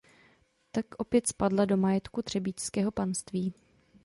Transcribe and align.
Tak 0.71 0.85
opět 0.97 1.27
spadla 1.27 1.65
do 1.65 1.77
majetku 1.77 2.21
třebíčského 2.21 2.91
panství. 2.91 3.53